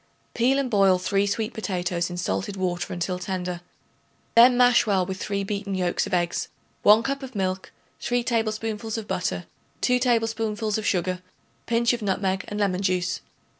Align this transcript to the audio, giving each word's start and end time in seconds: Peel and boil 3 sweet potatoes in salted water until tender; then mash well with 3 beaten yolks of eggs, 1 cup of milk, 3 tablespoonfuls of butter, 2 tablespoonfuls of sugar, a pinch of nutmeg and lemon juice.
Peel 0.33 0.57
and 0.57 0.71
boil 0.71 0.97
3 0.97 1.27
sweet 1.27 1.53
potatoes 1.53 2.09
in 2.09 2.17
salted 2.17 2.55
water 2.57 2.91
until 2.91 3.19
tender; 3.19 3.61
then 4.33 4.57
mash 4.57 4.87
well 4.87 5.05
with 5.05 5.21
3 5.21 5.43
beaten 5.43 5.75
yolks 5.75 6.07
of 6.07 6.13
eggs, 6.15 6.47
1 6.81 7.03
cup 7.03 7.21
of 7.21 7.35
milk, 7.35 7.71
3 7.99 8.23
tablespoonfuls 8.23 8.97
of 8.97 9.07
butter, 9.07 9.45
2 9.81 9.99
tablespoonfuls 9.99 10.79
of 10.79 10.87
sugar, 10.87 11.21
a 11.21 11.65
pinch 11.67 11.93
of 11.93 12.01
nutmeg 12.01 12.43
and 12.47 12.59
lemon 12.59 12.81
juice. 12.81 13.21